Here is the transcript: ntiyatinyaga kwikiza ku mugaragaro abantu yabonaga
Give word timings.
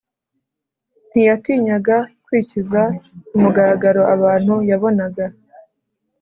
ntiyatinyaga 1.09 1.97
kwikiza 2.25 2.81
ku 3.27 3.35
mugaragaro 3.43 4.01
abantu 4.15 4.53
yabonaga 4.69 5.25